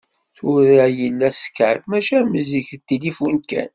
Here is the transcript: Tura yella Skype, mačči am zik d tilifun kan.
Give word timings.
Tura 0.35 0.85
yella 0.99 1.29
Skype, 1.41 1.83
mačči 1.89 2.13
am 2.19 2.29
zik 2.49 2.67
d 2.75 2.81
tilifun 2.87 3.35
kan. 3.49 3.69